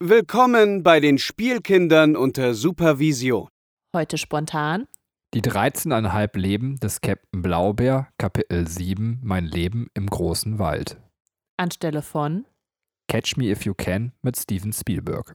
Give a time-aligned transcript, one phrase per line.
[0.00, 3.48] Willkommen bei den Spielkindern unter Supervision.
[3.92, 4.86] Heute spontan.
[5.34, 11.00] Die 13,5 Leben des Captain Blaubeer, Kapitel 7, Mein Leben im großen Wald.
[11.56, 12.46] Anstelle von
[13.08, 15.34] Catch Me If You Can mit Steven Spielberg.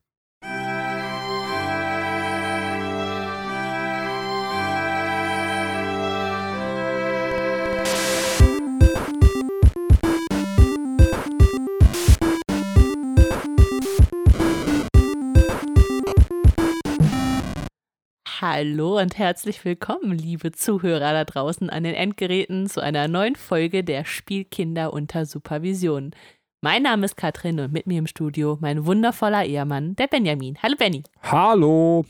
[18.46, 23.86] Hallo und herzlich willkommen, liebe Zuhörer da draußen an den Endgeräten, zu einer neuen Folge
[23.86, 26.12] der Spielkinder unter Supervision.
[26.60, 30.58] Mein Name ist Katrin und mit mir im Studio mein wundervoller Ehemann, der Benjamin.
[30.62, 31.04] Hallo Benny.
[31.22, 32.04] Hallo.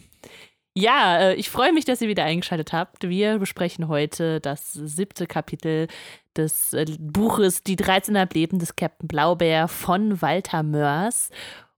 [0.75, 3.07] Ja, äh, ich freue mich, dass ihr wieder eingeschaltet habt.
[3.07, 5.87] Wir besprechen heute das siebte Kapitel
[6.35, 11.29] des äh, Buches Die 13 Leben des Captain Blaubeer von Walter Mörs.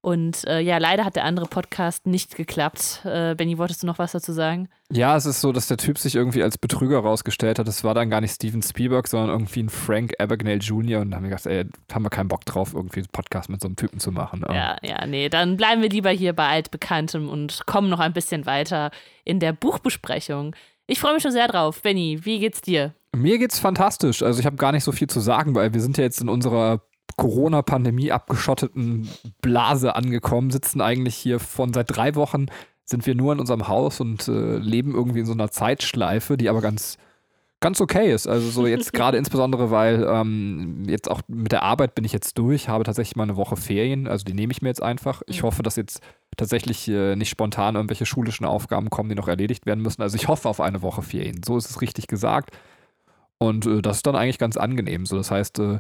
[0.06, 3.02] Und äh, ja, leider hat der andere Podcast nicht geklappt.
[3.06, 4.70] Äh, Benny, wolltest du noch was dazu sagen?
[4.92, 7.68] Ja, es ist so, dass der Typ sich irgendwie als Betrüger rausgestellt hat.
[7.68, 11.02] Es war dann gar nicht Steven Spielberg, sondern irgendwie ein Frank Abagnale Jr.
[11.02, 13.62] Und da haben wir gedacht, ey, haben wir keinen Bock drauf, irgendwie einen Podcast mit
[13.62, 14.46] so einem Typen zu machen.
[14.48, 18.46] Ja, ja, nee, dann bleiben wir lieber hier bei Altbekanntem und kommen noch ein bisschen
[18.46, 18.92] weiter
[19.24, 20.56] in der Buchbesprechung.
[20.86, 21.82] Ich freue mich schon sehr drauf.
[21.82, 22.94] Benny, wie geht's dir?
[23.16, 24.22] Mir geht's fantastisch.
[24.22, 26.30] Also ich habe gar nicht so viel zu sagen, weil wir sind ja jetzt in
[26.30, 26.84] unserer
[27.18, 29.10] Corona-Pandemie abgeschotteten
[29.42, 32.48] Blase angekommen, sitzen eigentlich hier von seit drei Wochen
[32.86, 36.50] sind wir nur in unserem Haus und äh, leben irgendwie in so einer Zeitschleife, die
[36.50, 36.98] aber ganz,
[37.60, 38.28] ganz okay ist.
[38.28, 42.38] Also so jetzt gerade insbesondere, weil ähm, jetzt auch mit der Arbeit bin ich jetzt
[42.38, 45.24] durch, habe tatsächlich mal eine Woche Ferien, also die nehme ich mir jetzt einfach.
[45.26, 46.00] Ich hoffe, dass jetzt
[46.38, 50.04] tatsächlich äh, nicht spontan irgendwelche schulischen Aufgaben kommen, die noch erledigt werden müssen.
[50.04, 51.42] Also ich hoffe auf eine Woche Ferien.
[51.44, 52.52] So ist es richtig gesagt.
[53.40, 55.08] Und äh, das ist dann eigentlich ganz angenehm.
[55.08, 55.80] So, das heißt, äh,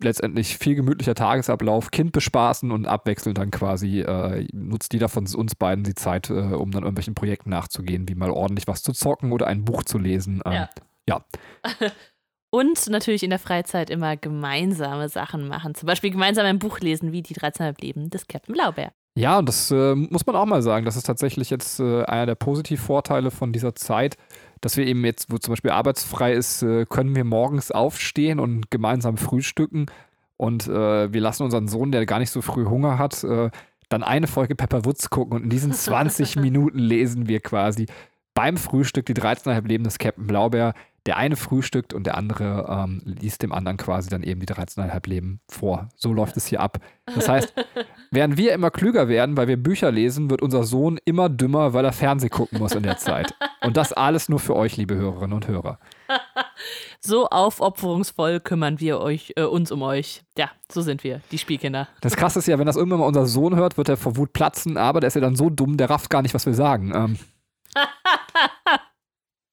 [0.00, 5.54] letztendlich viel gemütlicher Tagesablauf, Kind bespaßen und abwechselnd dann quasi äh, nutzt jeder von uns
[5.54, 9.32] beiden die Zeit, äh, um dann irgendwelchen Projekten nachzugehen, wie mal ordentlich was zu zocken
[9.32, 10.42] oder ein Buch zu lesen.
[10.44, 10.68] Ähm, ja.
[11.08, 11.24] ja.
[12.50, 15.74] Und natürlich in der Freizeit immer gemeinsame Sachen machen.
[15.74, 18.92] Zum Beispiel gemeinsam ein Buch lesen, wie die 13 Leben des Captain Blaubeer.
[19.18, 20.84] Ja, und das äh, muss man auch mal sagen.
[20.84, 24.16] Das ist tatsächlich jetzt äh, einer der Positivvorteile von dieser Zeit,
[24.60, 28.70] dass wir eben jetzt, wo zum Beispiel arbeitsfrei ist, äh, können wir morgens aufstehen und
[28.70, 29.86] gemeinsam frühstücken.
[30.36, 33.50] Und äh, wir lassen unseren Sohn, der gar nicht so früh Hunger hat, äh,
[33.88, 35.36] dann eine Folge Pepper Woods gucken.
[35.36, 37.86] Und in diesen 20 Minuten lesen wir quasi
[38.34, 40.74] beim Frühstück die 13,5 Leben des Captain Blaubeer.
[41.06, 45.08] Der eine frühstückt und der andere ähm, liest dem anderen quasi dann eben die 13,5
[45.08, 45.88] Leben vor.
[45.94, 46.78] So läuft es hier ab.
[47.14, 47.54] Das heißt,
[48.10, 51.84] während wir immer klüger werden, weil wir Bücher lesen, wird unser Sohn immer dümmer, weil
[51.84, 53.34] er Fernsehen gucken muss in der Zeit.
[53.62, 55.78] Und das alles nur für euch, liebe Hörerinnen und Hörer.
[57.00, 60.24] So aufopferungsvoll kümmern wir euch, äh, uns um euch.
[60.36, 61.86] Ja, so sind wir, die Spielkinder.
[62.00, 64.32] Das krasse ist ja, wenn das irgendwann mal unser Sohn hört, wird er vor Wut
[64.32, 66.92] platzen, aber der ist ja dann so dumm, der rafft gar nicht, was wir sagen.
[66.94, 67.18] Ähm.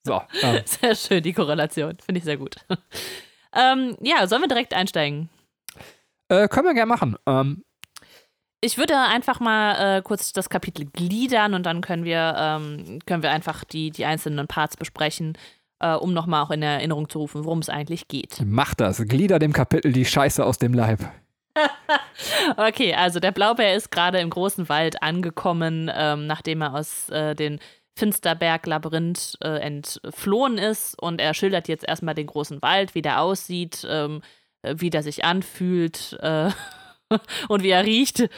[0.06, 0.22] So.
[0.66, 1.97] Sehr schön, die Korrelation.
[2.03, 2.58] Finde ich sehr gut.
[3.56, 5.30] ähm, ja, sollen wir direkt einsteigen?
[6.28, 7.16] Äh, können wir gerne machen.
[7.25, 7.64] Ähm.
[8.59, 13.24] Ich würde einfach mal äh, kurz das Kapitel gliedern und dann können wir, ähm, können
[13.24, 15.38] wir einfach die, die einzelnen Parts besprechen,
[15.80, 18.42] äh, um nochmal auch in Erinnerung zu rufen, worum es eigentlich geht.
[18.46, 19.03] Mach das.
[19.06, 21.00] Glieder dem Kapitel die Scheiße aus dem Leib.
[22.58, 27.36] okay, also der Blaubeer ist gerade im großen Wald angekommen, ähm, nachdem er aus äh,
[27.36, 27.59] den
[27.96, 33.86] Finsterberg-Labyrinth äh, entflohen ist und er schildert jetzt erstmal den großen Wald, wie der aussieht,
[33.90, 34.22] ähm,
[34.62, 36.50] äh, wie der sich anfühlt äh,
[37.48, 38.30] und wie er riecht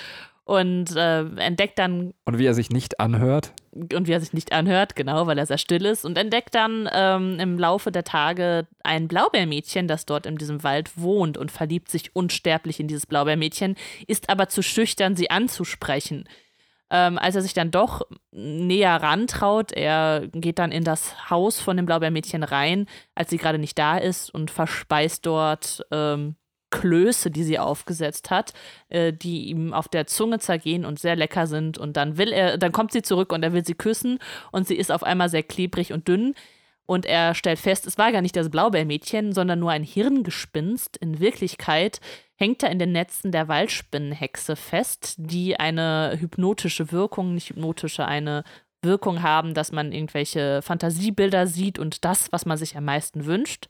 [0.45, 2.13] und äh, entdeckt dann.
[2.25, 3.51] Und wie er sich nicht anhört.
[3.73, 6.05] Und wie er sich nicht anhört, genau, weil er sehr still ist.
[6.05, 10.97] Und entdeckt dann ähm, im Laufe der Tage ein Blaubeermädchen, das dort in diesem Wald
[10.97, 13.75] wohnt und verliebt sich unsterblich in dieses Blaubeermädchen,
[14.07, 16.29] ist aber zu schüchtern, sie anzusprechen.
[16.91, 21.77] Ähm, als er sich dann doch näher rantraut, er geht dann in das Haus von
[21.77, 22.85] dem Blaubeermädchen rein,
[23.15, 26.35] als sie gerade nicht da ist und verspeist dort ähm,
[26.69, 28.53] Klöße, die sie aufgesetzt hat,
[28.89, 31.77] äh, die ihm auf der Zunge zergehen und sehr lecker sind.
[31.77, 34.19] Und dann will er, dann kommt sie zurück und er will sie küssen
[34.51, 36.35] und sie ist auf einmal sehr klebrig und dünn.
[36.85, 40.97] Und er stellt fest, es war gar nicht das Blaubeermädchen, sondern nur ein Hirngespinst.
[40.97, 41.99] In Wirklichkeit
[42.35, 48.43] hängt er in den Netzen der Waldspinnenhexe fest, die eine hypnotische Wirkung, nicht hypnotische, eine
[48.81, 53.67] Wirkung haben, dass man irgendwelche Fantasiebilder sieht und das, was man sich am meisten wünscht.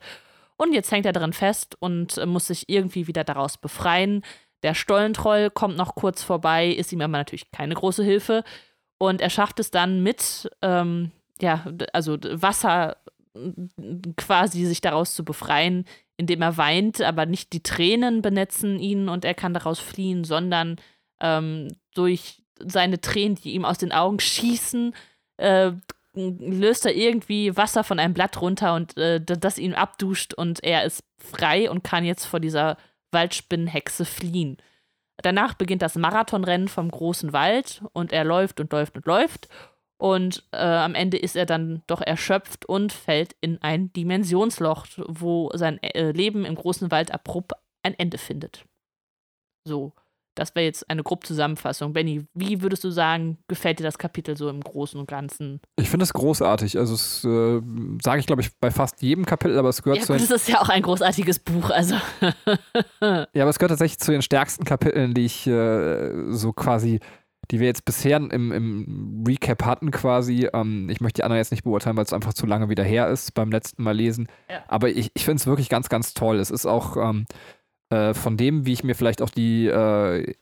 [0.58, 4.24] Und jetzt hängt er daran fest und muss sich irgendwie wieder daraus befreien.
[4.64, 8.44] Der Stollentroll kommt noch kurz vorbei, ist ihm aber natürlich keine große Hilfe.
[8.98, 11.12] Und er schafft es dann mit, ähm,
[11.42, 12.98] ja, also Wasser
[14.16, 15.86] quasi sich daraus zu befreien,
[16.18, 20.78] indem er weint, aber nicht die Tränen benetzen ihn und er kann daraus fliehen, sondern
[21.20, 24.96] ähm, durch seine Tränen, die ihm aus den Augen schießen,
[25.38, 25.72] äh,
[26.14, 30.86] löst er irgendwie Wasser von einem Blatt runter und äh, das ihn abduscht und er
[30.86, 32.78] ist frei und kann jetzt vor dieser
[33.12, 34.58] Waldspinnenhexe fliehen.
[35.18, 39.50] Danach beginnt das Marathonrennen vom großen Wald und er läuft und läuft und läuft
[39.98, 45.52] und äh, am Ende ist er dann doch erschöpft und fällt in ein Dimensionsloch, wo
[45.54, 47.54] sein äh, Leben im großen Wald abrupt
[47.84, 48.66] ein Ende findet.
[49.66, 49.94] So.
[50.38, 51.94] Das wäre jetzt eine grobe Zusammenfassung.
[51.94, 55.62] Benny, wie würdest du sagen, gefällt dir das Kapitel so im Großen und Ganzen?
[55.78, 56.78] Ich finde es großartig.
[56.78, 57.62] Also, es äh,
[58.04, 60.12] sage ich, glaube ich, bei fast jedem Kapitel, aber es gehört ja, zu.
[60.12, 61.70] Gut, das ist ja auch ein großartiges Buch.
[61.70, 61.96] Also.
[63.02, 67.00] ja, aber es gehört tatsächlich zu den stärksten Kapiteln, die ich äh, so quasi,
[67.52, 70.50] die wir jetzt bisher im, im Recap hatten, quasi.
[70.54, 73.10] Ähm, ich möchte die anderen jetzt nicht beurteilen, weil es einfach zu lange wieder her
[73.10, 74.28] ist beim letzten Mal lesen.
[74.50, 74.64] Ja.
[74.68, 76.38] Aber ich, ich finde es wirklich ganz, ganz toll.
[76.38, 76.98] Es ist auch.
[76.98, 77.26] Ähm,
[77.90, 80.34] äh, von dem, wie ich mir vielleicht auch die äh,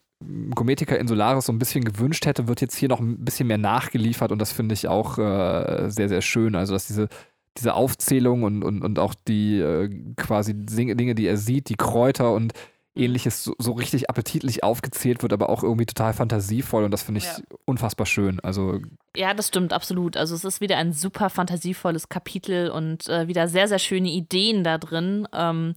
[0.56, 4.32] Gometica Insularis so ein bisschen gewünscht hätte, wird jetzt hier noch ein bisschen mehr nachgeliefert
[4.32, 6.56] und das finde ich auch äh, sehr, sehr schön.
[6.56, 7.10] Also, dass diese,
[7.58, 12.34] diese Aufzählung und, und, und auch die äh, quasi Dinge, die er sieht, die Kräuter
[12.34, 12.54] und.
[12.96, 17.20] Ähnliches so, so, richtig appetitlich aufgezählt wird, aber auch irgendwie total fantasievoll und das finde
[17.20, 17.38] ich ja.
[17.66, 18.40] unfassbar schön.
[18.40, 18.80] Also
[19.16, 20.18] ja, das stimmt absolut.
[20.18, 24.64] Also es ist wieder ein super fantasievolles Kapitel und äh, wieder sehr sehr schöne Ideen
[24.64, 25.28] da drin.
[25.34, 25.76] Ähm,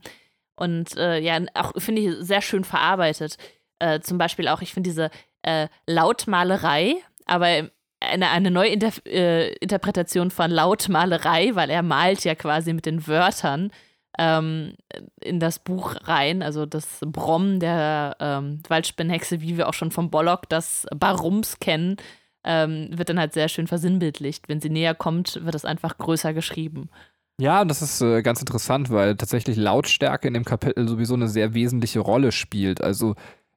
[0.55, 3.37] und äh, ja, auch finde ich sehr schön verarbeitet.
[3.79, 5.09] Äh, zum Beispiel auch, ich finde diese
[5.43, 7.69] äh, Lautmalerei, aber
[7.99, 13.07] eine, eine neue Inter äh, Interpretation von Lautmalerei, weil er malt ja quasi mit den
[13.07, 13.71] Wörtern
[14.17, 14.73] ähm,
[15.21, 16.41] in das Buch rein.
[16.41, 21.97] Also das Brom der ähm, Waldspinnhexe, wie wir auch schon vom Bollock das Barums kennen,
[22.43, 24.49] ähm, wird dann halt sehr schön versinnbildlicht.
[24.49, 26.89] Wenn sie näher kommt, wird das einfach größer geschrieben.
[27.39, 31.27] Ja, und das ist äh, ganz interessant, weil tatsächlich Lautstärke in dem Kapitel sowieso eine
[31.27, 32.81] sehr wesentliche Rolle spielt.
[32.81, 33.15] Also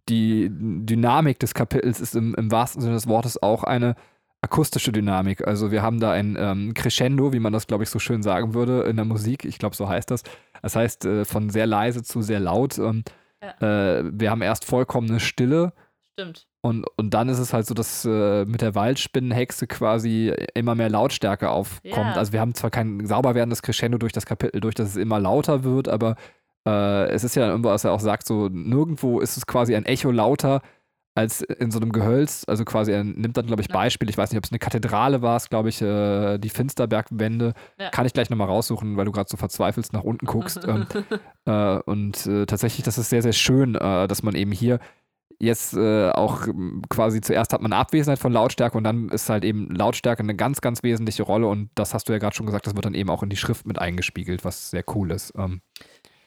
[0.08, 3.94] die Dynamik des Kapitels ist im, im wahrsten Sinne des Wortes auch eine
[4.42, 5.46] akustische Dynamik.
[5.46, 8.54] Also wir haben da ein ähm, Crescendo, wie man das, glaube ich, so schön sagen
[8.54, 9.44] würde in der Musik.
[9.44, 10.22] Ich glaube, so heißt das.
[10.62, 12.78] Das heißt, äh, von sehr leise zu sehr laut.
[12.78, 13.04] Ähm,
[13.42, 13.98] ja.
[13.98, 15.72] äh, wir haben erst vollkommene Stille.
[16.12, 16.46] Stimmt.
[16.62, 20.90] Und, und dann ist es halt so, dass äh, mit der Waldspinnenhexe quasi immer mehr
[20.90, 21.94] Lautstärke aufkommt.
[21.94, 22.14] Ja.
[22.14, 25.18] Also wir haben zwar kein sauber werdendes Crescendo durch das Kapitel, durch das es immer
[25.18, 26.16] lauter wird, aber
[26.66, 29.86] äh, es ist ja irgendwo, was er auch sagt, so nirgendwo ist es quasi ein
[29.86, 30.60] Echo lauter
[31.14, 32.44] als in so einem Gehölz.
[32.46, 34.08] Also quasi, er nimmt dann, glaube ich, Beispiel.
[34.08, 37.54] Ich weiß nicht, ob es eine Kathedrale war, glaube ich, äh, die Finsterbergwände.
[37.78, 37.90] Ja.
[37.90, 40.66] Kann ich gleich nochmal raussuchen, weil du gerade so verzweifelst nach unten guckst.
[40.66, 40.86] ähm,
[41.46, 44.78] äh, und äh, tatsächlich, das ist sehr, sehr schön, äh, dass man eben hier
[45.40, 49.42] jetzt äh, auch ähm, quasi zuerst hat man Abwesenheit von Lautstärke und dann ist halt
[49.42, 52.66] eben Lautstärke eine ganz, ganz wesentliche Rolle und das hast du ja gerade schon gesagt,
[52.66, 55.32] das wird dann eben auch in die Schrift mit eingespiegelt, was sehr cool ist.
[55.36, 55.62] Ähm.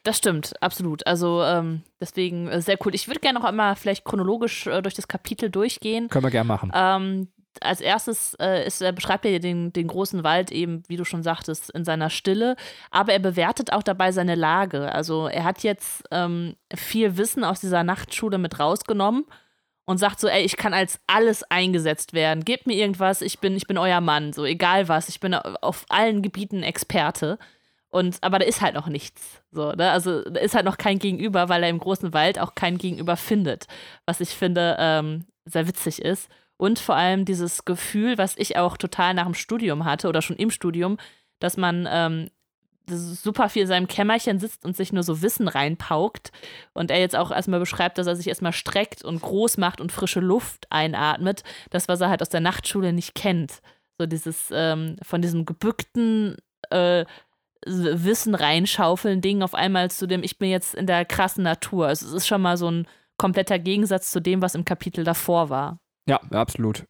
[0.03, 1.07] Das stimmt, absolut.
[1.07, 2.94] Also ähm, deswegen äh, sehr cool.
[2.94, 6.09] Ich würde gerne noch einmal vielleicht chronologisch äh, durch das Kapitel durchgehen.
[6.09, 6.71] Können wir gerne machen.
[6.75, 7.29] Ähm,
[7.61, 11.23] als erstes äh, ist, er beschreibt er den, den großen Wald eben, wie du schon
[11.23, 12.55] sagtest, in seiner Stille,
[12.91, 14.91] aber er bewertet auch dabei seine Lage.
[14.91, 19.25] Also er hat jetzt ähm, viel Wissen aus dieser Nachtschule mit rausgenommen
[19.85, 22.45] und sagt so, ey, ich kann als alles eingesetzt werden.
[22.45, 25.85] Gebt mir irgendwas, ich bin, ich bin euer Mann, so egal was, ich bin auf
[25.89, 27.38] allen Gebieten Experte.
[27.94, 29.44] Und, aber da ist halt noch nichts.
[29.51, 29.92] So, ne?
[29.92, 33.16] Also da ist halt noch kein Gegenüber, weil er im großen Wald auch kein Gegenüber
[33.18, 33.68] findet.
[34.07, 36.28] Was ich finde ähm, sehr witzig ist.
[36.57, 40.38] Und vor allem dieses Gefühl, was ich auch total nach dem Studium hatte oder schon
[40.38, 40.97] im Studium,
[41.38, 42.30] dass man ähm,
[42.90, 46.31] super viel in seinem Kämmerchen sitzt und sich nur so Wissen reinpaukt.
[46.73, 49.92] Und er jetzt auch erstmal beschreibt, dass er sich erstmal streckt und groß macht und
[49.92, 51.44] frische Luft einatmet.
[51.69, 53.62] Das, was er halt aus der Nachtschule nicht kennt.
[54.00, 56.38] So dieses ähm, von diesem gebückten
[56.71, 57.06] äh,
[57.65, 61.87] Wissen reinschaufeln Ding auf einmal zu dem, ich bin jetzt in der krassen Natur.
[61.87, 65.49] Also es ist schon mal so ein kompletter Gegensatz zu dem, was im Kapitel davor
[65.49, 65.79] war.
[66.07, 66.83] Ja, absolut.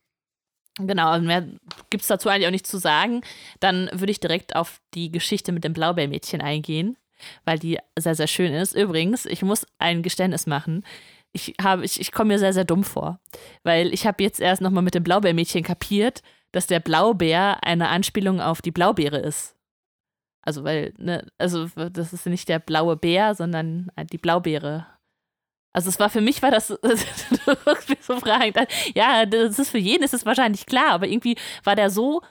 [0.79, 1.47] Genau, mehr
[1.91, 3.21] gibt es dazu eigentlich auch nichts zu sagen.
[3.59, 6.97] Dann würde ich direkt auf die Geschichte mit dem Blaubeermädchen eingehen,
[7.45, 8.73] weil die sehr, sehr schön ist.
[8.73, 10.83] Übrigens, ich muss ein Geständnis machen.
[11.31, 13.19] Ich, ich, ich komme mir sehr, sehr dumm vor,
[13.63, 18.39] weil ich habe jetzt erst nochmal mit dem Blaubeermädchen kapiert, dass der Blaubeer eine Anspielung
[18.41, 19.55] auf die Blaubeere ist.
[20.43, 24.85] Also, weil, ne, also das ist nicht der blaue Bär, sondern die Blaubeere.
[25.73, 26.67] Also es war für mich war das
[28.01, 28.67] so fragend.
[28.93, 32.21] Ja, das ist für jeden ist es wahrscheinlich klar, aber irgendwie war der so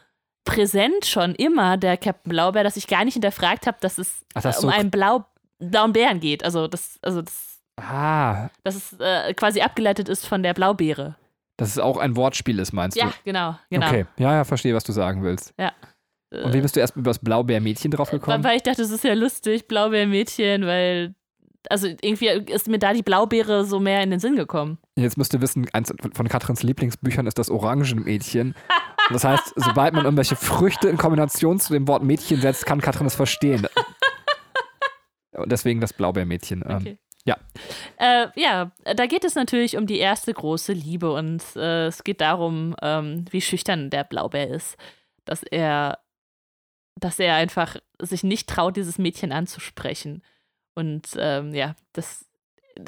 [0.44, 4.42] präsent schon immer der Captain Blaubeer, dass ich gar nicht hinterfragt habe, dass es Ach,
[4.42, 5.24] das um so einen Blau,
[5.58, 6.44] blauen Bären geht.
[6.44, 8.48] Also das, also das, ah.
[8.62, 11.16] dass es äh, quasi abgeleitet ist von der Blaubeere.
[11.56, 13.10] Dass es auch ein Wortspiel ist, meinst ja, du?
[13.10, 13.86] Ja, genau, genau.
[13.86, 15.52] Okay, ja, ja, verstehe, was du sagen willst.
[15.58, 15.72] Ja.
[16.44, 18.42] Und wie bist du erst über das Blaubeermädchen drauf gekommen?
[18.42, 21.14] Weil ich dachte, das ist ja lustig, Blaubeermädchen, weil
[21.68, 24.78] also irgendwie ist mir da die Blaubeere so mehr in den Sinn gekommen.
[24.96, 28.54] Jetzt müsst ihr wissen, eins von Katrins Lieblingsbüchern ist das Orangenmädchen.
[29.10, 33.06] Das heißt, sobald man irgendwelche Früchte in Kombination zu dem Wort Mädchen setzt, kann Katrin
[33.06, 33.66] es verstehen.
[35.32, 36.62] Und deswegen das Blaubeermädchen.
[36.68, 36.98] Ähm, Okay.
[37.24, 37.36] ja.
[37.96, 42.20] Äh, ja, da geht es natürlich um die erste große Liebe und äh, es geht
[42.20, 44.76] darum, ähm, wie schüchtern der Blaubeer ist,
[45.24, 45.98] dass er,
[47.04, 50.22] dass er einfach sich nicht traut, dieses Mädchen anzusprechen.
[50.74, 52.24] Und ähm, ja, das,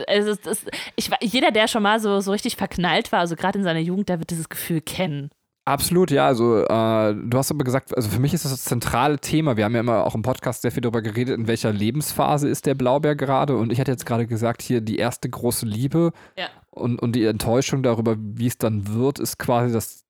[0.09, 0.65] also das
[0.97, 4.09] ich, jeder, der schon mal so, so richtig verknallt war, also gerade in seiner Jugend,
[4.09, 5.31] der wird dieses Gefühl kennen.
[5.67, 6.27] Absolut, ja.
[6.27, 9.57] Also, äh, du hast aber gesagt, also für mich ist das das zentrale Thema.
[9.57, 12.67] Wir haben ja immer auch im Podcast sehr viel darüber geredet, in welcher Lebensphase ist
[12.67, 13.57] der Blaubeer gerade.
[13.57, 16.49] Und ich hatte jetzt gerade gesagt, hier die erste große Liebe Ja.
[16.71, 20.05] und, und die Enttäuschung darüber, wie es dann wird, ist quasi das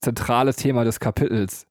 [0.00, 1.66] zentrale Thema des Kapitels.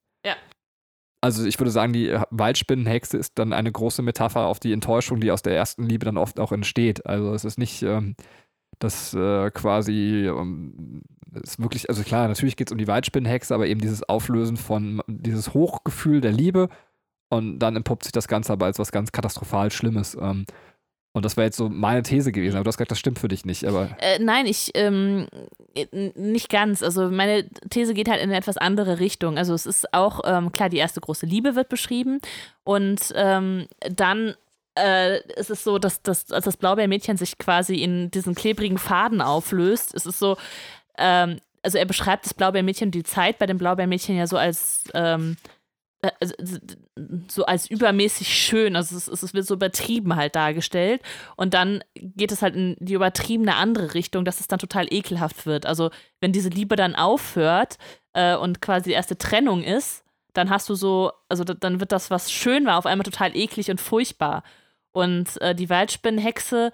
[1.20, 5.32] Also ich würde sagen, die Waldspinnenhexe ist dann eine große Metapher auf die Enttäuschung, die
[5.32, 7.06] aus der ersten Liebe dann oft auch entsteht.
[7.06, 8.14] Also es ist nicht ähm,
[8.78, 11.02] das äh, quasi ähm,
[11.42, 15.02] ist wirklich, also klar, natürlich geht es um die Waldspinnenhexe, aber eben dieses Auflösen von
[15.06, 16.68] dieses Hochgefühl der Liebe
[17.28, 20.16] und dann entpuppt sich das Ganze aber als was ganz katastrophal Schlimmes.
[20.20, 20.44] Ähm,
[21.16, 23.28] und das wäre jetzt so meine These gewesen, aber du hast gesagt, das stimmt für
[23.28, 23.64] dich nicht.
[23.64, 25.28] Aber Äh, nein, ich ähm,
[25.74, 26.82] äh, nicht ganz.
[26.82, 29.38] Also meine These geht halt in eine etwas andere Richtung.
[29.38, 32.20] Also es ist auch ähm, klar, die erste große Liebe wird beschrieben
[32.64, 34.34] und ähm, dann
[34.78, 39.22] äh, ist es so, dass, dass als das Blaubeermädchen sich quasi in diesen klebrigen Faden
[39.22, 40.36] auflöst, ist es so,
[40.98, 45.38] ähm, also er beschreibt das Blaubeermädchen, die Zeit bei dem Blaubeermädchen ja so als ähm,
[45.40, 45.55] äh,
[46.20, 46.34] also,
[47.28, 51.02] so als übermäßig schön, also es, es wird so übertrieben halt dargestellt
[51.36, 55.46] und dann geht es halt in die übertriebene andere Richtung, dass es dann total ekelhaft
[55.46, 55.66] wird.
[55.66, 57.78] Also wenn diese Liebe dann aufhört
[58.12, 61.92] äh, und quasi die erste Trennung ist, dann hast du so, also da- dann wird
[61.92, 64.42] das, was schön war, auf einmal total eklig und furchtbar.
[64.92, 66.72] Und äh, die Waldspinnenhexe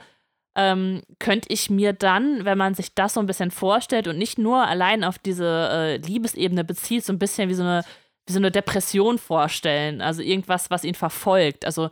[0.54, 4.36] ähm, könnte ich mir dann, wenn man sich das so ein bisschen vorstellt und nicht
[4.38, 7.84] nur allein auf diese äh, Liebesebene bezieht, so ein bisschen wie so eine
[8.26, 10.00] wie so eine Depression vorstellen.
[10.00, 11.64] Also irgendwas, was ihn verfolgt.
[11.64, 11.90] Also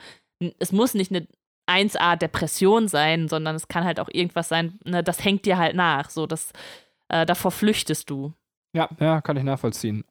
[0.59, 1.27] es muss nicht eine
[1.69, 6.11] 1A-Depression sein, sondern es kann halt auch irgendwas sein, ne, das hängt dir halt nach.
[6.11, 6.53] So, das,
[7.09, 8.33] äh, davor flüchtest du.
[8.73, 10.05] ja, ja, kann ich nachvollziehen.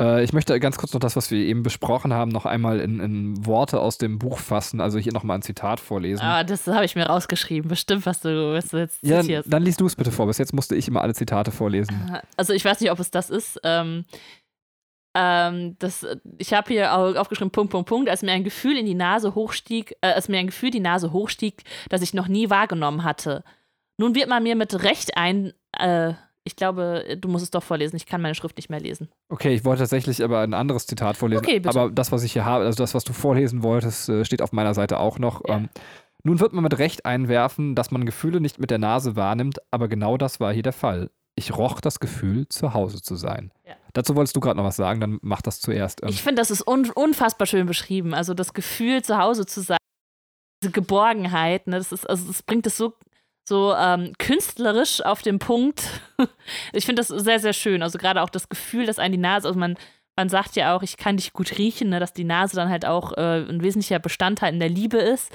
[0.00, 3.00] Äh, ich möchte ganz kurz noch das, was wir eben besprochen haben, noch einmal in,
[3.00, 4.80] in Worte aus dem Buch fassen.
[4.80, 6.22] Also hier nochmal ein Zitat vorlesen.
[6.22, 7.68] Aber das habe ich mir rausgeschrieben.
[7.68, 9.52] Bestimmt, was du, was du jetzt ja, zitierst.
[9.52, 10.26] dann liest du es bitte vor.
[10.26, 12.18] Bis jetzt musste ich immer alle Zitate vorlesen.
[12.36, 13.60] Also ich weiß nicht, ob es das ist.
[13.62, 14.04] Ähm,
[15.14, 16.06] ähm, das,
[16.38, 19.34] ich habe hier au- aufgeschrieben, Punkt, Punkt, Punkt, als mir ein Gefühl in die Nase
[19.34, 23.44] hochstieg, äh, als mir ein Gefühl die Nase hochstieg, das ich noch nie wahrgenommen hatte.
[23.98, 27.96] Nun wird man mir mit Recht ein, äh, ich glaube, du musst es doch vorlesen,
[27.96, 29.08] ich kann meine Schrift nicht mehr lesen.
[29.28, 31.44] Okay, ich wollte tatsächlich aber ein anderes Zitat vorlesen.
[31.44, 31.70] Okay, bitte.
[31.78, 34.52] Aber das, was ich hier habe, also das, was du vorlesen wolltest, äh, steht auf
[34.52, 35.42] meiner Seite auch noch.
[35.48, 35.56] Ja.
[35.56, 35.68] Ähm,
[36.22, 39.88] nun wird man mit Recht einwerfen, dass man Gefühle nicht mit der Nase wahrnimmt, aber
[39.88, 41.10] genau das war hier der Fall.
[41.36, 43.50] Ich roch das Gefühl, zu Hause zu sein.
[43.94, 46.02] Dazu wolltest du gerade noch was sagen, dann mach das zuerst.
[46.02, 48.12] Ähm, Ich finde, das ist un unfassbar schön beschrieben.
[48.12, 49.78] Also das Gefühl, zu Hause zu sein,
[50.62, 52.94] diese Geborgenheit, ne, das ist, also das bringt es so,
[53.48, 55.82] so ähm, künstlerisch auf den Punkt.
[56.72, 57.82] ich finde das sehr, sehr schön.
[57.82, 59.76] Also gerade auch das Gefühl, dass einen die Nase, also man,
[60.16, 62.86] man sagt ja auch, ich kann dich gut riechen, ne, dass die Nase dann halt
[62.86, 65.30] auch äh, ein wesentlicher Bestandteil in der Liebe ist.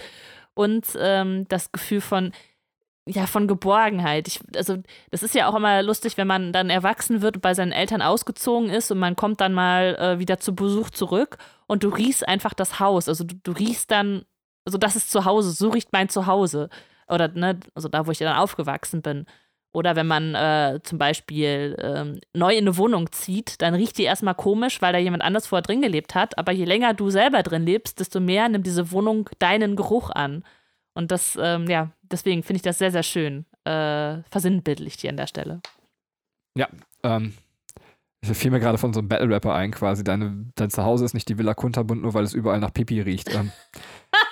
[0.54, 2.34] Und ähm, das Gefühl von,
[3.08, 4.28] ja, von Geborgenheit.
[4.28, 4.78] Ich, also,
[5.12, 8.02] das ist ja auch immer lustig, wenn man dann erwachsen wird und bei seinen Eltern
[8.02, 11.38] ausgezogen ist und man kommt dann mal äh, wieder zu Besuch zurück
[11.68, 13.10] und du riechst einfach das Haus.
[13.10, 14.24] Also, du, du riechst dann,
[14.66, 16.70] also, das ist zu Hause, so riecht mein Zuhause.
[17.08, 19.26] Oder, ne, also da, wo ich dann aufgewachsen bin.
[19.72, 24.04] Oder wenn man äh, zum Beispiel ähm, neu in eine Wohnung zieht, dann riecht die
[24.04, 26.38] erstmal komisch, weil da jemand anders vorher drin gelebt hat.
[26.40, 30.44] Aber je länger du selber drin lebst, desto mehr nimmt diese Wohnung deinen Geruch an.
[30.96, 33.46] Und das, ähm, ja, deswegen finde ich das sehr, sehr schön.
[33.66, 35.62] Äh, versinnbildlicht hier an der Stelle.
[37.04, 37.34] ähm,
[38.22, 40.04] ich fiel mir gerade von so einem Battle-Rapper ein, quasi.
[40.04, 43.34] Deine, dein Zuhause ist nicht die Villa Kunterbund, nur weil es überall nach Pipi riecht.
[43.34, 43.52] Ähm,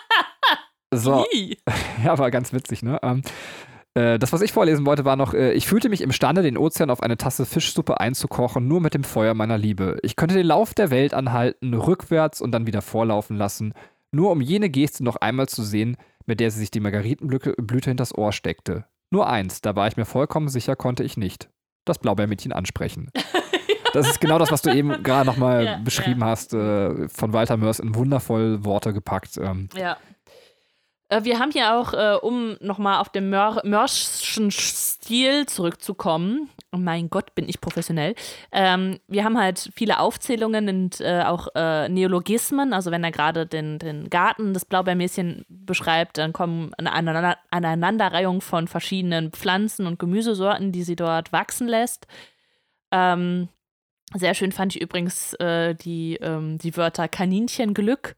[0.93, 1.25] so.
[2.03, 2.99] Ja, war ganz witzig, ne?
[3.01, 3.23] Ähm,
[3.97, 6.91] äh, das, was ich vorlesen wollte, war noch, äh, ich fühlte mich imstande, den Ozean
[6.91, 9.97] auf eine Tasse Fischsuppe einzukochen, nur mit dem Feuer meiner Liebe.
[10.03, 13.73] Ich könnte den Lauf der Welt anhalten, rückwärts und dann wieder vorlaufen lassen,
[14.11, 17.89] nur um jene Geste noch einmal zu sehen, mit der sie sich die Margaritenblüte Blüte
[17.89, 18.85] hinters Ohr steckte.
[19.09, 21.49] Nur eins, da war ich mir vollkommen sicher, konnte ich nicht.
[21.85, 23.09] Das Blaubeermädchen ansprechen.
[23.93, 27.55] Das ist genau das, was du eben gerade nochmal Ja, beschrieben hast, äh, von Walter
[27.55, 29.37] Mörs in wundervoll Worte gepackt.
[29.37, 29.97] Ähm, Ja.
[31.09, 34.51] Äh, wir haben hier auch, äh, um nochmal auf dem Mör Mörschen
[35.07, 38.13] Stil zurückzukommen, mein Gott, bin ich professionell.
[38.51, 42.73] Ähm, wir haben halt viele Aufzählungen und äh, auch äh, Neologismen.
[42.73, 46.91] Also wenn er gerade den, den Garten des Blaubeermäßchen beschreibt, dann kommen eine
[47.51, 52.05] Aneinanderreihung von verschiedenen Pflanzen und Gemüsesorten, die sie dort wachsen lässt.
[52.91, 53.47] Ähm,
[54.13, 58.17] sehr schön fand ich übrigens äh, die, ähm, die Wörter Kaninchenglück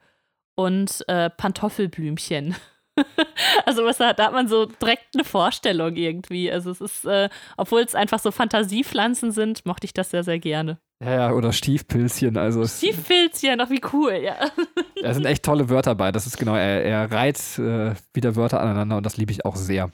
[0.56, 2.56] und äh, Pantoffelblümchen.
[3.66, 6.52] also was da, da, hat man so direkt eine Vorstellung irgendwie.
[6.52, 10.40] Also es ist, äh, obwohl es einfach so Fantasiepflanzen sind, mochte ich das sehr, sehr
[10.40, 10.80] gerne.
[11.04, 12.38] Ja, ja, oder Stiefpilzchen.
[12.38, 14.36] Also Stiefpilzchen, doch wie cool, ja.
[15.02, 16.12] Da sind echt tolle Wörter bei.
[16.12, 19.56] Das ist genau, er, er reiht äh, wieder Wörter aneinander und das liebe ich auch
[19.56, 19.92] sehr.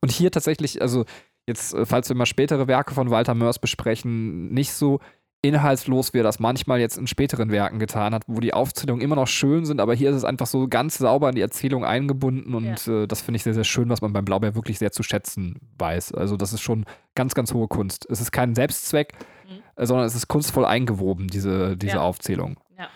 [0.00, 1.06] Und hier tatsächlich, also
[1.48, 5.00] jetzt, äh, falls wir mal spätere Werke von Walter Mörs besprechen, nicht so
[5.40, 9.14] inhaltslos, wie er das manchmal jetzt in späteren Werken getan hat, wo die Aufzählungen immer
[9.14, 12.54] noch schön sind, aber hier ist es einfach so ganz sauber in die Erzählung eingebunden
[12.54, 13.04] und ja.
[13.04, 15.60] äh, das finde ich sehr, sehr schön, was man beim Blaubeer wirklich sehr zu schätzen
[15.78, 16.12] weiß.
[16.14, 18.06] Also das ist schon ganz, ganz hohe Kunst.
[18.10, 19.12] Es ist kein Selbstzweck,
[19.48, 19.62] mhm.
[19.76, 22.02] äh, sondern es ist kunstvoll eingewoben, diese, diese ja.
[22.02, 22.58] Aufzählung.
[22.76, 22.88] Ja.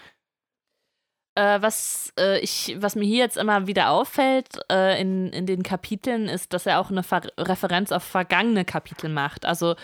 [1.37, 5.62] Äh, was, äh, ich, was mir hier jetzt immer wieder auffällt äh, in, in den
[5.62, 9.46] Kapiteln, ist, dass er auch eine Ver Referenz auf vergangene Kapitel macht.
[9.46, 9.76] Also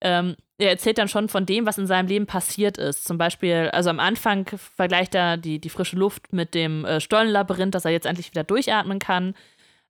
[0.00, 3.04] ähm, er erzählt dann schon von dem, was in seinem Leben passiert ist.
[3.04, 7.74] Zum Beispiel, also am Anfang vergleicht er die, die frische Luft mit dem äh, Stollenlabyrinth,
[7.74, 9.34] dass er jetzt endlich wieder durchatmen kann.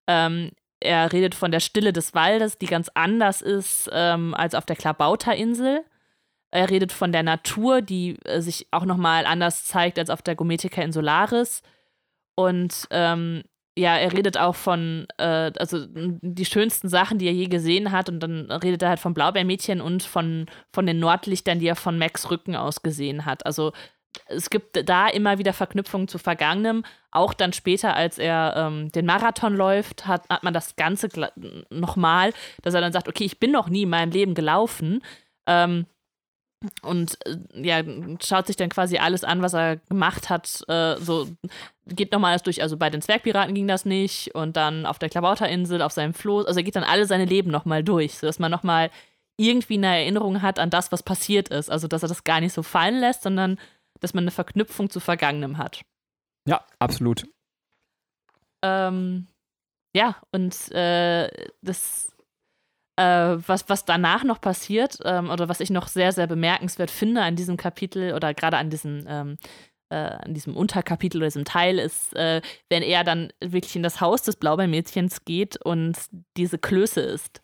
[0.07, 4.65] Ähm, er redet von der Stille des Waldes, die ganz anders ist ähm, als auf
[4.65, 5.85] der Klabauterinsel.
[6.53, 10.37] Er redet von der Natur, die äh, sich auch nochmal anders zeigt als auf der
[10.37, 11.63] Gometica Insularis.
[12.35, 13.43] Und ähm,
[13.79, 18.09] ja, er redet auch von, äh, also die schönsten Sachen, die er je gesehen hat.
[18.09, 21.99] Und dann redet er halt vom Blaubeermädchen und von, von den Nordlichtern, die er von
[21.99, 23.47] Max Rücken aus gesehen hat.
[23.47, 23.73] Also
[24.27, 26.85] es gibt da immer wieder Verknüpfungen zu Vergangenem.
[27.13, 31.09] Auch dann später, als er ähm, den Marathon läuft, hat, hat man das Ganze
[31.71, 35.03] nochmal, dass er dann sagt, okay, ich bin noch nie in meinem Leben gelaufen.
[35.47, 35.87] Ähm,
[36.83, 37.83] und äh, ja,
[38.23, 40.63] schaut sich dann quasi alles an, was er gemacht hat.
[40.69, 41.29] Äh, so
[41.87, 42.63] geht nochmal alles durch.
[42.63, 46.47] Also bei den Zwergpiraten ging das nicht und dann auf der Klabauterinsel, auf seinem Floß.
[46.47, 48.91] Also er geht dann alle seine Leben nochmal durch, sodass man nochmal
[49.39, 51.71] irgendwie eine Erinnerung hat an das, was passiert ist.
[51.71, 53.59] Also dass er das gar nicht so fallen lässt, sondern
[54.01, 55.83] dass man eine Verknüpfung zu Vergangenem hat.
[56.47, 57.27] Ja, absolut.
[58.63, 59.27] Ähm,
[59.95, 61.31] ja, und äh,
[61.63, 62.13] das
[63.01, 67.23] äh, was, was danach noch passiert ähm, oder was ich noch sehr, sehr bemerkenswert finde
[67.23, 69.39] an diesem Kapitel oder gerade an diesem, ähm,
[69.89, 74.03] äh, an diesem Unterkapitel oder diesem Teil ist, äh, wenn er dann wirklich in das
[74.03, 75.97] Haus des Blaubeermädchens geht und
[76.37, 77.41] diese Klöße isst.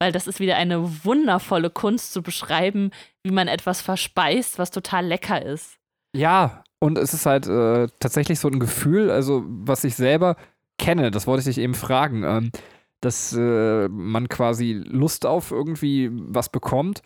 [0.00, 2.90] Weil das ist wieder eine wundervolle Kunst zu beschreiben,
[3.22, 5.76] wie man etwas verspeist, was total lecker ist.
[6.14, 10.36] Ja, und es ist halt äh, tatsächlich so ein Gefühl, also was ich selber
[10.78, 12.22] kenne, das wollte ich dich eben fragen.
[12.24, 12.52] Ähm,
[13.00, 17.02] dass äh, man quasi Lust auf irgendwie was bekommt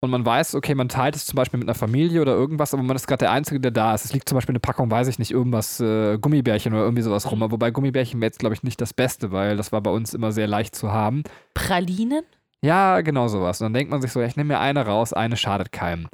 [0.00, 2.84] und man weiß, okay, man teilt es zum Beispiel mit einer Familie oder irgendwas, aber
[2.84, 4.04] man ist gerade der Einzige, der da ist.
[4.04, 7.30] Es liegt zum Beispiel eine Packung, weiß ich nicht, irgendwas, äh, Gummibärchen oder irgendwie sowas
[7.30, 7.40] rum.
[7.40, 10.30] Wobei Gummibärchen wäre jetzt, glaube ich, nicht das Beste, weil das war bei uns immer
[10.30, 11.24] sehr leicht zu haben.
[11.54, 12.22] Pralinen?
[12.62, 13.60] Ja, genau sowas.
[13.60, 16.08] Und dann denkt man sich so, ich nehme mir eine raus, eine schadet keinem.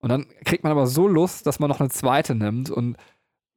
[0.00, 2.96] Und dann kriegt man aber so Lust, dass man noch eine zweite nimmt und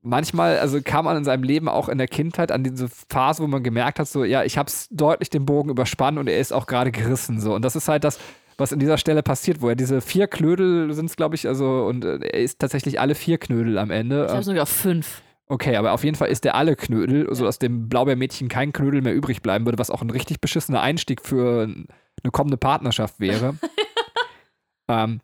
[0.02, 3.48] manchmal, also kam man in seinem Leben auch in der Kindheit an diese Phase, wo
[3.48, 6.54] man gemerkt hat, so, ja, ich habe es deutlich den Bogen überspannt und er ist
[6.54, 7.54] auch gerade gerissen, so.
[7.54, 8.20] Und das ist halt das,
[8.58, 11.86] was in dieser Stelle passiert, wo er diese vier Knödel sind es, glaube ich, also,
[11.86, 14.26] und äh, er ist tatsächlich alle vier Knödel am Ende.
[14.26, 15.22] Ich habe sogar fünf.
[15.50, 19.16] Okay, aber auf jeden Fall ist der alle Knödel, sodass dem Blaubeermädchen kein Knödel mehr
[19.16, 23.56] übrig bleiben würde, was auch ein richtig beschissener Einstieg für eine kommende Partnerschaft wäre.
[24.90, 25.22] ähm,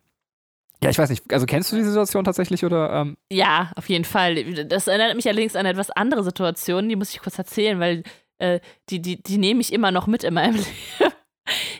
[0.83, 1.31] ja, ich weiß nicht.
[1.31, 2.91] Also kennst du die Situation tatsächlich oder?
[2.91, 3.17] Ähm?
[3.31, 4.65] Ja, auf jeden Fall.
[4.65, 8.03] Das erinnert mich allerdings an eine etwas andere Situation, die muss ich kurz erzählen, weil
[8.37, 10.55] äh, die, die, die nehme ich immer noch mit in meinem
[10.99, 11.13] Leben.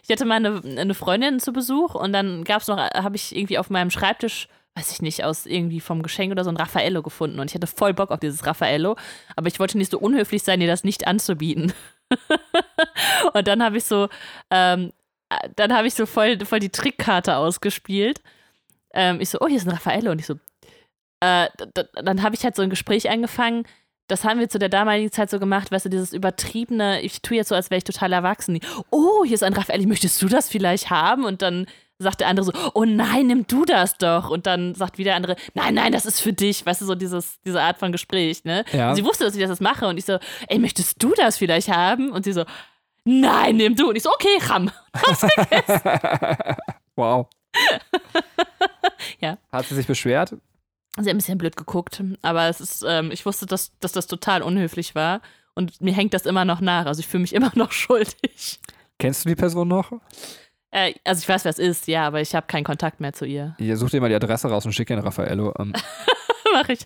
[0.04, 3.36] Ich hatte mal eine, eine Freundin zu Besuch und dann gab es noch, habe ich
[3.36, 7.02] irgendwie auf meinem Schreibtisch, weiß ich nicht, aus irgendwie vom Geschenk oder so ein Raffaello
[7.02, 8.98] gefunden und ich hatte voll Bock auf dieses Raffaello,
[9.36, 11.74] aber ich wollte nicht so unhöflich sein, dir das nicht anzubieten.
[13.34, 14.10] und dann habe ich so,
[14.50, 14.92] ähm,
[15.56, 18.22] dann habe ich so voll, voll die Trickkarte ausgespielt
[18.94, 20.12] ähm, ich so, oh, hier ist ein Raffaello.
[20.12, 20.36] Und ich so,
[21.20, 21.48] äh,
[22.04, 23.66] dann habe ich halt so ein Gespräch angefangen.
[24.08, 27.38] Das haben wir zu der damaligen Zeit so gemacht, weißt du, dieses übertriebene, ich tue
[27.38, 28.60] jetzt so, als wäre ich total erwachsen.
[28.92, 31.24] Oh, hier ist ein Raffaello, möchtest du das vielleicht haben?
[31.24, 31.68] Und dann
[32.00, 34.30] sagt der andere so, oh nein, nimm du das doch.
[34.30, 36.66] Und dann sagt wieder der andere, nein, nein, das ist für dich.
[36.66, 38.66] Weißt du, so dieses, diese Art von Gespräch, ne?
[38.74, 38.90] Ja.
[38.90, 39.88] Und sie wusste, dass ich das mache.
[39.88, 42.12] Und ich so, ey, möchtest du das vielleicht haben?
[42.12, 42.44] Und sie so,
[43.06, 43.90] nein, nimm du.
[43.90, 44.70] Und ich so, okay, Ram.
[46.96, 47.28] wow.
[49.20, 49.38] ja.
[49.52, 50.36] Hat sie sich beschwert?
[50.98, 54.06] Sie hat ein bisschen blöd geguckt, aber es ist, ähm, ich wusste, dass, dass das
[54.06, 55.22] total unhöflich war
[55.56, 56.86] und mir hängt das immer noch nach.
[56.86, 58.60] Also ich fühle mich immer noch schuldig.
[59.00, 59.92] Kennst du die Person noch?
[60.72, 63.26] Äh, also ich weiß, wer es ist, ja, aber ich habe keinen Kontakt mehr zu
[63.26, 63.56] ihr.
[63.60, 65.54] Ja, such dir mal die Adresse raus und schick ihn Raffaello.
[65.60, 65.74] Ähm,
[66.54, 66.86] Mach ich.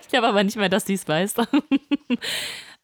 [0.00, 1.34] ich glaube aber nicht mehr, dass sie es weiß.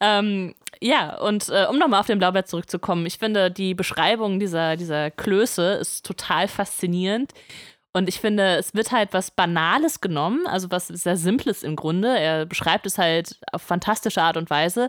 [0.00, 4.76] ähm, ja, und äh, um nochmal auf den Blaubeer zurückzukommen, ich finde, die Beschreibung dieser,
[4.76, 7.32] dieser Klöße ist total faszinierend.
[7.92, 12.16] Und ich finde, es wird halt was Banales genommen, also was sehr Simples im Grunde.
[12.18, 14.88] Er beschreibt es halt auf fantastische Art und Weise.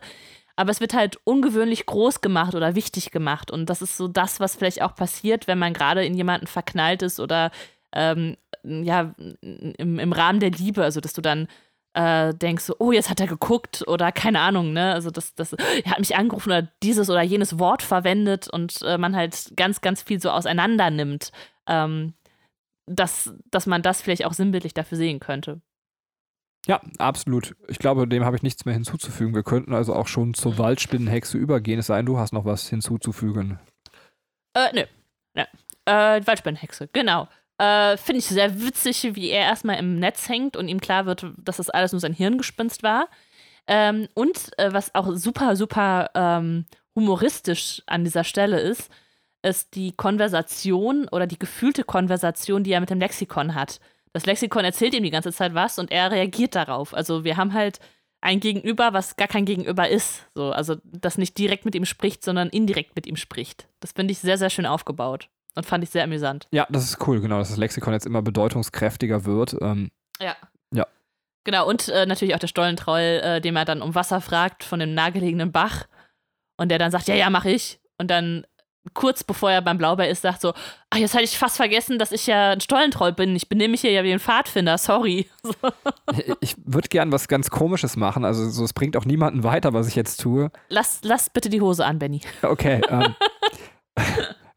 [0.55, 3.49] Aber es wird halt ungewöhnlich groß gemacht oder wichtig gemacht.
[3.49, 7.01] Und das ist so das, was vielleicht auch passiert, wenn man gerade in jemanden verknallt
[7.01, 7.51] ist oder
[7.93, 10.83] ähm, ja, im, im Rahmen der Liebe.
[10.83, 11.47] Also, dass du dann
[11.93, 14.93] äh, denkst so, oh, jetzt hat er geguckt oder keine Ahnung, ne?
[14.93, 18.97] Also das, das, er hat mich angerufen oder dieses oder jenes Wort verwendet und äh,
[18.97, 21.31] man halt ganz, ganz viel so auseinander nimmt,
[21.67, 22.13] ähm,
[22.85, 25.61] dass, dass man das vielleicht auch sinnbildlich dafür sehen könnte.
[26.67, 27.55] ja, absolut.
[27.67, 29.35] Ich glaube, dem habe ich nichts mehr hinzuzufügen.
[29.35, 32.69] Wir könnten also auch schon zur Waldspinnenhexe übergehen, es sei denn, du hast noch was
[32.69, 33.59] hinzuzufügen.
[34.53, 34.83] Äh, nö.
[35.35, 35.43] nö.
[35.85, 37.27] Äh, Waldspinnenhexe, genau.
[37.61, 41.27] Äh, Finde ich sehr witzig, wie er erstmal im Netz hängt und ihm klar wird,
[41.37, 43.07] dass das alles nur sein Hirngespinst war.
[43.67, 48.89] Ähm, und äh, was auch super, super ähm, humoristisch an dieser Stelle ist,
[49.43, 53.79] ist die Konversation oder die gefühlte Konversation, die er mit dem Lexikon hat.
[54.11, 56.95] Das Lexikon erzählt ihm die ganze Zeit was und er reagiert darauf.
[56.95, 57.79] Also wir haben halt
[58.21, 60.25] ein Gegenüber, was gar kein Gegenüber ist.
[60.33, 63.67] So, also das nicht direkt mit ihm spricht, sondern indirekt mit ihm spricht.
[63.81, 66.47] Das finde ich sehr, sehr schön aufgebaut und fand ich sehr amüsant.
[66.51, 69.55] Ja, das ist cool, genau, dass das Lexikon jetzt immer bedeutungskräftiger wird.
[69.61, 70.35] Ähm, Ja.
[70.73, 70.87] Ja.
[71.43, 74.79] Genau, und äh, natürlich auch der Stollentroll, äh, dem er dann um Wasser fragt von
[74.79, 75.85] dem nahegelegenen Bach.
[76.57, 77.79] Und der dann sagt, ja, ja, mach ich.
[77.97, 78.45] Und dann
[78.93, 80.53] kurz bevor er beim Blaubeer ist, sagt so,
[80.89, 83.35] ach, jetzt hatte ich fast vergessen, dass ich ja ein Stollentroll bin.
[83.35, 85.29] Ich benehme mich hier ja wie ein Pfadfinder, sorry.
[85.43, 86.33] So.
[86.41, 89.87] ich würde gern was ganz Komisches machen, also so, es bringt auch niemanden weiter, was
[89.87, 90.51] ich jetzt tue.
[90.69, 92.21] Lass, lass bitte die Hose an, Benny.
[92.41, 92.81] Okay.
[92.89, 93.15] Ähm,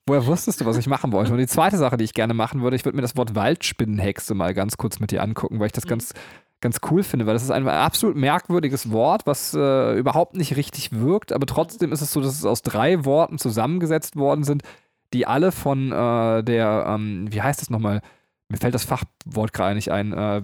[0.07, 1.33] woher wusstest du, was ich machen wollte?
[1.33, 4.35] Und die zweite Sache, die ich gerne machen würde, ich würde mir das Wort Waldspinnenhexe
[4.35, 5.91] mal ganz kurz mit dir angucken, weil ich das Mhm.
[5.91, 6.13] ganz,
[6.61, 10.93] ganz cool finde, weil das ist ein absolut merkwürdiges Wort, was äh, überhaupt nicht richtig
[10.93, 14.63] wirkt, aber trotzdem ist es so, dass es aus drei Worten zusammengesetzt worden sind,
[15.13, 18.01] die alle von äh, der, ähm, wie heißt das nochmal?
[18.49, 20.43] Mir fällt das Fachwort gerade nicht ein, äh,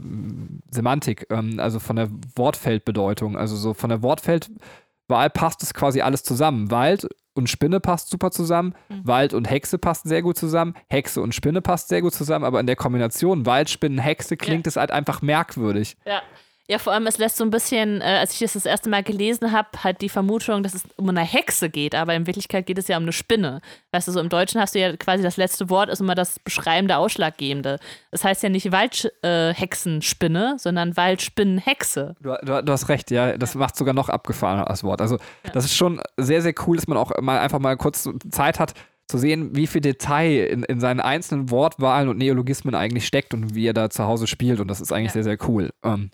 [0.71, 6.23] Semantik, ähm, also von der Wortfeldbedeutung, also so von der Wortfeldwahl passt es quasi alles
[6.23, 6.71] zusammen.
[6.71, 7.09] Wald
[7.41, 9.07] und Spinne passt super zusammen, Mhm.
[9.07, 12.61] Wald und Hexe passt sehr gut zusammen, Hexe und Spinne passt sehr gut zusammen, aber
[12.61, 15.97] in der Kombination Wald, Spinnen, Hexe klingt es halt einfach merkwürdig.
[16.05, 16.23] Ja.
[16.71, 19.03] Ja, vor allem, es lässt so ein bisschen, äh, als ich das das erste Mal
[19.03, 22.79] gelesen habe, halt die Vermutung, dass es um eine Hexe geht, aber in Wirklichkeit geht
[22.79, 23.61] es ja um eine Spinne.
[23.91, 26.39] Weißt du, so im Deutschen hast du ja quasi das letzte Wort ist immer das
[26.39, 27.81] beschreibende, ausschlaggebende.
[28.13, 32.15] Das heißt ja nicht Waldhexenspinne, sondern Waldspinnenhexe.
[32.21, 35.01] Du, du, du hast recht, ja, das macht sogar noch abgefahrener als Wort.
[35.01, 35.19] Also,
[35.53, 38.75] das ist schon sehr, sehr cool, dass man auch mal einfach mal kurz Zeit hat,
[39.09, 43.57] zu sehen, wie viel Detail in, in seinen einzelnen Wortwahlen und Neologismen eigentlich steckt und
[43.57, 44.61] wie er da zu Hause spielt.
[44.61, 45.25] Und das ist eigentlich Ja.
[45.25, 45.71] sehr, sehr cool.
[45.83, 46.11] Ähm,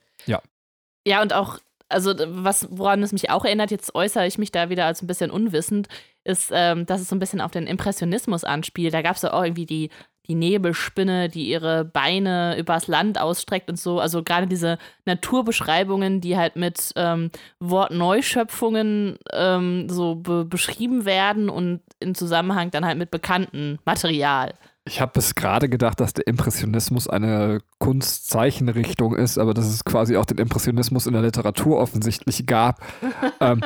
[1.07, 4.71] Ja, und auch, also was, woran es mich auch erinnert, jetzt äußere ich mich da
[4.71, 5.87] wieder als ein bisschen unwissend,
[6.25, 8.93] ist, ähm, dass es so ein bisschen auf den Impressionismus anspielt.
[8.93, 9.91] Da gab es ja auch irgendwie die,
[10.27, 14.01] die Nebelspinne, die ihre Beine übers Land ausstreckt und so.
[14.01, 21.83] Also gerade diese Naturbeschreibungen, die halt mit ähm, Wortneuschöpfungen ähm, so be beschrieben werden und
[22.01, 24.55] im Zusammenhang dann halt mit bekannten Material.
[24.89, 30.17] Ich habe bis gerade gedacht, dass der Impressionismus eine Kunstzeichenrichtung ist, aber dass es quasi
[30.17, 32.81] auch den Impressionismus in der Literatur offensichtlich gab,
[33.41, 33.63] ähm,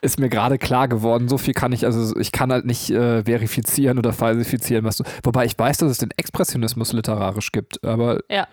[0.00, 1.28] ist mir gerade klar geworden.
[1.28, 5.04] So viel kann ich, also ich kann halt nicht äh, verifizieren oder falsifizieren, was du.
[5.22, 8.48] Wobei ich weiß, dass es den Expressionismus literarisch gibt, aber Ja,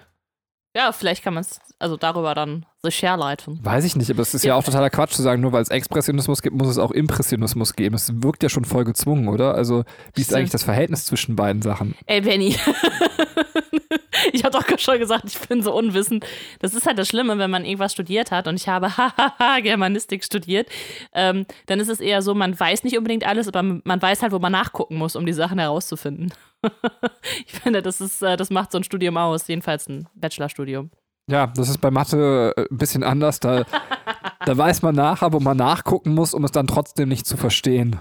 [0.91, 3.59] vielleicht kann man es also darüber dann sich herleiten.
[3.63, 4.09] weiß ich nicht.
[4.11, 6.67] Aber es ist ja auch totaler Quatsch zu sagen, nur weil es Expressionismus gibt, muss
[6.67, 7.95] es auch Impressionismus geben.
[7.95, 9.55] Es wirkt ja schon voll gezwungen, oder?
[9.55, 9.83] Also,
[10.13, 10.39] wie ist Stimmt.
[10.39, 11.95] eigentlich das Verhältnis zwischen beiden Sachen?
[12.05, 12.55] Ey, Benny.
[14.33, 16.25] ich habe doch schon gesagt, ich bin so unwissend.
[16.59, 20.23] Das ist halt das Schlimme, wenn man irgendwas studiert hat und ich habe hahaha Germanistik
[20.23, 20.69] studiert,
[21.13, 24.31] ähm, dann ist es eher so, man weiß nicht unbedingt alles, aber man weiß halt,
[24.31, 26.33] wo man nachgucken muss, um die Sachen herauszufinden.
[27.45, 30.89] ich finde, das ist, äh, das macht so ein Studium aus, jedenfalls ein Bachelorstudium.
[31.27, 33.39] Ja, das ist bei Mathe äh, ein bisschen anders.
[33.39, 33.65] Da,
[34.45, 37.99] da weiß man nachher, wo man nachgucken muss, um es dann trotzdem nicht zu verstehen.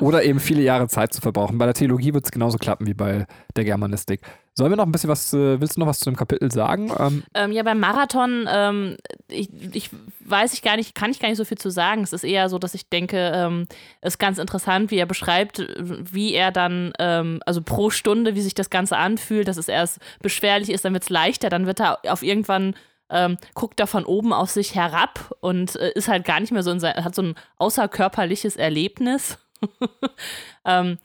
[0.00, 1.58] Oder eben viele Jahre Zeit zu verbrauchen.
[1.58, 4.20] Bei der Theologie wird es genauso klappen wie bei der Germanistik.
[4.54, 6.92] Sollen wir noch ein bisschen was, äh, willst du noch was zu dem Kapitel sagen?
[6.98, 8.96] Ähm, Ähm, ja, beim Marathon, ähm,
[9.28, 12.02] ich, ich weiß ich gar nicht, kann ich gar nicht so viel zu sagen.
[12.02, 13.66] Es ist eher so, dass ich denke, ähm,
[14.00, 18.42] es ist ganz interessant, wie er beschreibt, wie er dann, ähm, also pro Stunde, wie
[18.42, 21.80] sich das Ganze anfühlt, dass es erst beschwerlich ist, dann wird es leichter, dann wird
[21.80, 22.74] er auf irgendwann
[23.10, 26.62] ähm, guckt da von oben auf sich herab und äh, ist halt gar nicht mehr
[26.62, 29.38] so in sein, hat so ein außerkörperliches Erlebnis.
[30.64, 30.98] ähm,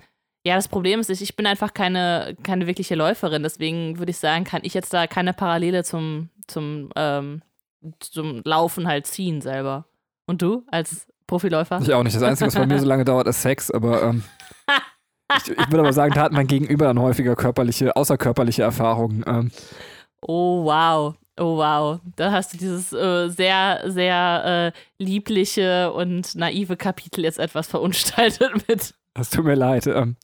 [0.45, 4.43] ja, das Problem ist, ich bin einfach keine, keine wirkliche Läuferin, deswegen würde ich sagen,
[4.43, 7.41] kann ich jetzt da keine Parallele zum, zum, ähm,
[7.99, 9.85] zum Laufen halt ziehen selber.
[10.27, 11.79] Und du als Profiläufer?
[11.81, 12.15] Ich auch nicht.
[12.15, 14.23] Das Einzige, was bei mir so lange dauert, ist Sex, aber ähm,
[15.37, 19.23] ich, ich würde aber sagen, da hat mein Gegenüber dann häufiger körperliche, außerkörperliche Erfahrungen.
[19.27, 19.51] Ähm.
[20.21, 21.15] Oh, wow.
[21.37, 27.39] Oh wow, da hast du dieses äh, sehr, sehr äh, liebliche und naive Kapitel jetzt
[27.39, 28.93] etwas verunstaltet mit.
[29.13, 29.87] Das tut mir leid.
[29.87, 30.15] Ähm.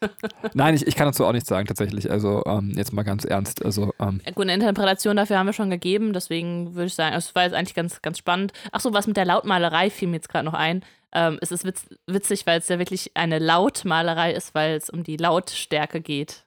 [0.54, 2.10] Nein, ich, ich kann dazu auch nichts sagen, tatsächlich.
[2.10, 3.64] Also ähm, jetzt mal ganz ernst.
[3.64, 4.20] Also, ähm.
[4.34, 7.54] Gut, eine Interpretation dafür haben wir schon gegeben, deswegen würde ich sagen, es war jetzt
[7.54, 8.52] eigentlich ganz, ganz spannend.
[8.72, 10.82] Ach so, was mit der Lautmalerei fiel mir jetzt gerade noch ein.
[11.14, 15.04] Ähm, es ist witz, witzig, weil es ja wirklich eine Lautmalerei ist, weil es um
[15.04, 16.41] die Lautstärke geht.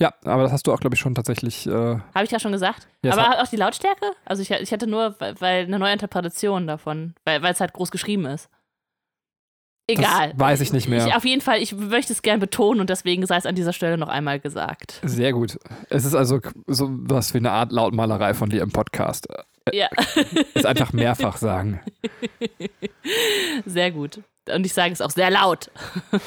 [0.00, 1.66] Ja, aber das hast du auch, glaube ich, schon tatsächlich.
[1.66, 2.88] Äh Habe ich ja schon gesagt.
[3.04, 4.06] Ja, aber auch die Lautstärke?
[4.24, 8.24] Also ich, ich hatte nur, weil eine neue Interpretation davon, weil es halt groß geschrieben
[8.24, 8.48] ist.
[9.86, 10.30] Egal.
[10.30, 11.06] Das weiß ich nicht mehr.
[11.06, 13.72] Ich, auf jeden Fall, ich möchte es gern betonen und deswegen sei es an dieser
[13.72, 15.00] Stelle noch einmal gesagt.
[15.02, 15.58] Sehr gut.
[15.88, 19.26] Es ist also so was wie eine Art Lautmalerei von dir im Podcast.
[19.72, 19.88] Ja.
[20.54, 21.80] Es einfach mehrfach sagen.
[23.66, 24.20] Sehr gut.
[24.52, 25.70] Und ich sage es auch sehr laut.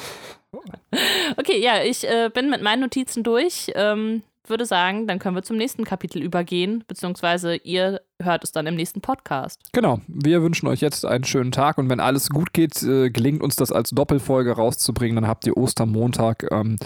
[1.36, 3.72] Okay, ja, ich äh, bin mit meinen Notizen durch.
[3.74, 8.66] Ähm, würde sagen, dann können wir zum nächsten Kapitel übergehen, beziehungsweise ihr hört es dann
[8.66, 9.60] im nächsten Podcast.
[9.72, 10.00] Genau.
[10.06, 13.56] Wir wünschen euch jetzt einen schönen Tag und wenn alles gut geht, äh, gelingt uns
[13.56, 15.16] das als Doppelfolge rauszubringen.
[15.16, 16.46] Dann habt ihr Ostermontag.
[16.50, 16.76] Ähm,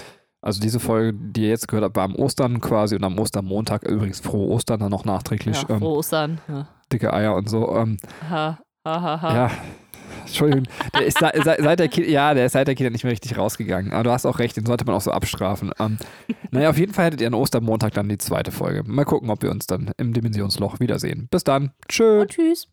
[0.40, 3.82] also diese Folge, die ihr jetzt gehört habt, war am Ostern quasi und am Ostermontag
[3.82, 5.56] übrigens frohe Ostern dann noch nachträglich.
[5.56, 6.40] Ja, frohe ähm, Ostern.
[6.48, 6.68] Ja.
[6.92, 7.74] Dicke Eier und so.
[7.76, 7.96] Ähm,
[8.30, 9.34] ha, ha, ha, ha.
[9.34, 9.50] Ja,
[10.28, 10.64] Entschuldigung,
[10.94, 13.92] der ist seit, der ja, der ist seit der Kita nicht mehr richtig rausgegangen.
[13.92, 15.72] Aber du hast auch recht, den sollte man auch so abstrafen.
[15.80, 15.98] Ähm,
[16.50, 18.82] naja, auf jeden Fall hättet ihr an Ostermontag dann die zweite Folge.
[18.86, 21.28] Mal gucken, ob wir uns dann im Dimensionsloch wiedersehen.
[21.30, 21.72] Bis dann.
[21.88, 22.20] Tschö.
[22.20, 22.68] Und tschüss.